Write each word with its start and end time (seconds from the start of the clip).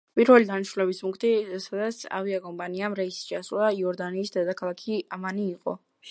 პირველი 0.17 0.45
დანიშნულების 0.51 0.99
პუნქტი, 1.03 1.29
სადაც 1.65 1.99
ავიაკომპანიამ 2.19 2.95
რეისი 2.99 3.21
შეასრულა 3.27 3.67
იორდანიის 3.81 4.33
დედაქალაქი 4.37 4.97
ამანი 5.19 5.47
იყო. 5.51 5.77